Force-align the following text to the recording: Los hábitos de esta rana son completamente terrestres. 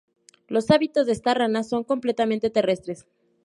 Los 0.47 0.71
hábitos 0.71 1.05
de 1.05 1.11
esta 1.11 1.35
rana 1.35 1.63
son 1.63 1.83
completamente 1.83 2.49
terrestres. 2.49 3.05